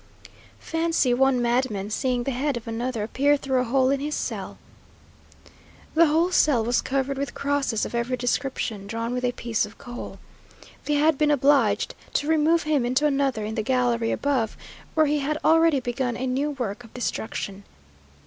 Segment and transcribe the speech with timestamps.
[0.57, 4.57] Fancy one madman seeing the head of another appear through a hole in his cell!
[5.93, 9.77] The whole cell was covered with crosses of every description, drawn with a piece of
[9.77, 10.17] coal.
[10.85, 14.57] They had been obliged to remove him into another in the gallery above,
[14.95, 17.63] where he had already begun a new work of destruction.